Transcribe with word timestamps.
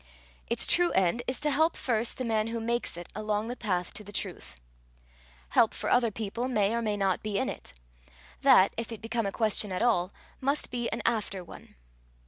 Its 0.47 0.65
true 0.65 0.91
end 0.93 1.21
is 1.27 1.39
to 1.39 1.51
help 1.51 1.77
first 1.77 2.17
the 2.17 2.25
man 2.25 2.47
who 2.47 2.59
makes 2.59 2.97
it 2.97 3.07
along 3.13 3.47
the 3.49 3.55
path 3.55 3.93
to 3.93 4.03
the 4.03 4.11
truth: 4.11 4.55
help 5.49 5.75
for 5.75 5.91
other 5.91 6.09
people 6.09 6.47
may 6.47 6.73
or 6.73 6.81
may 6.81 6.97
not 6.97 7.21
be 7.21 7.37
in 7.37 7.47
it; 7.49 7.73
that, 8.41 8.73
if 8.77 8.91
it 8.91 8.99
become 8.99 9.27
a 9.27 9.31
question 9.31 9.71
at 9.71 9.83
all, 9.83 10.11
must 10.39 10.71
be 10.71 10.89
an 10.89 11.03
after 11.05 11.43
one. 11.43 11.75